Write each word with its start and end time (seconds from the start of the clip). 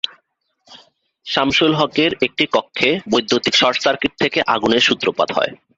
শামছুল 1.25 1.71
হকের 1.73 2.11
ঘরের 2.11 2.25
একটি 2.27 2.43
কক্ষে 2.55 2.89
বৈদ্যুতিক 3.11 3.53
শর্টসার্কিট 3.55 4.11
থেকে 4.21 4.39
আগুনের 4.53 4.85
সূত্রপাত 4.87 5.29
হয়। 5.37 5.51